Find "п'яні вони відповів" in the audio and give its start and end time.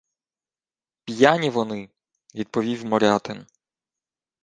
1.03-2.85